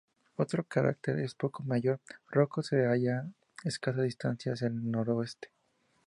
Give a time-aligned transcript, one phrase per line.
[0.37, 1.99] Otro cráter un poco mayor,
[2.31, 3.19] Rocco se halla
[3.63, 5.51] a escasa distancia hacia el nor-noreste.